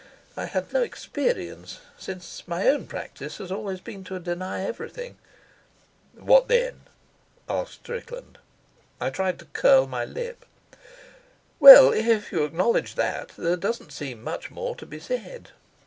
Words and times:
I 0.35 0.45
had 0.45 0.73
no 0.73 0.81
experience, 0.81 1.79
since 1.95 2.41
my 2.47 2.67
own 2.67 2.87
practice 2.87 3.37
has 3.37 3.51
always 3.51 3.79
been 3.81 4.03
to 4.05 4.17
deny 4.17 4.63
everything. 4.63 5.19
"What, 6.15 6.47
then?" 6.47 6.85
asked 7.47 7.73
Strickland. 7.73 8.39
I 8.99 9.11
tried 9.11 9.37
to 9.37 9.45
curl 9.53 9.85
my 9.85 10.03
lip. 10.05 10.43
"Well, 11.59 11.91
if 11.93 12.31
you 12.31 12.45
acknowledge 12.45 12.95
that, 12.95 13.33
there 13.37 13.55
doesn't 13.55 13.93
seem 13.93 14.23
much 14.23 14.49
more 14.49 14.75
to 14.77 14.87
be 14.87 14.99
said." 14.99 15.51